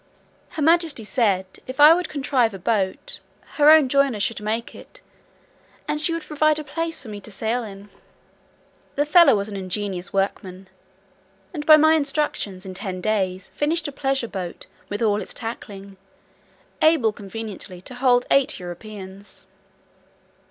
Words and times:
Her 0.57 0.63
majesty 0.63 1.03
said, 1.03 1.45
if 1.67 1.79
I 1.79 1.93
would 1.93 2.09
contrive 2.09 2.55
a 2.55 2.57
boat, 2.57 3.19
her 3.61 3.69
own 3.69 3.87
joiner 3.87 4.19
should 4.19 4.41
make 4.41 4.73
it, 4.73 4.99
and 5.87 6.01
she 6.01 6.11
would 6.11 6.25
provide 6.25 6.57
a 6.57 6.63
place 6.63 7.03
for 7.03 7.09
me 7.09 7.21
to 7.21 7.31
sail 7.31 7.63
in. 7.63 7.91
The 8.95 9.05
fellow 9.05 9.35
was 9.35 9.47
an 9.47 9.55
ingenious 9.55 10.11
workman, 10.11 10.69
and 11.53 11.67
by 11.67 11.77
my 11.77 11.93
instructions, 11.93 12.65
in 12.65 12.73
ten 12.73 12.99
days, 12.99 13.49
finished 13.53 13.87
a 13.87 13.91
pleasure 13.91 14.27
boat 14.27 14.65
with 14.89 15.03
all 15.03 15.21
its 15.21 15.35
tackling, 15.35 15.97
able 16.81 17.11
conveniently 17.13 17.79
to 17.81 17.93
hold 17.93 18.25
eight 18.31 18.57
Europeans. 18.59 19.45